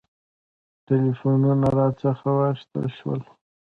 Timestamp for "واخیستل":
2.39-2.85